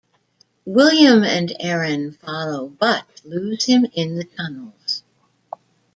William 0.65 1.23
and 1.23 1.55
Aren 1.63 2.11
follow, 2.13 2.69
but 2.69 3.05
lose 3.23 3.65
him 3.65 3.85
in 3.93 4.15
the 4.15 4.23
tunnels. 4.23 5.03